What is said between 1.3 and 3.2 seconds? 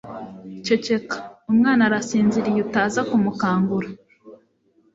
Umwana arasinziriye utaza